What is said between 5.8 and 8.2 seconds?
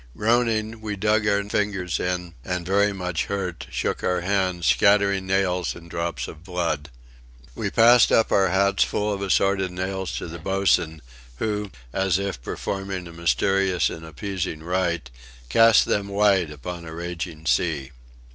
drops of blood. We passed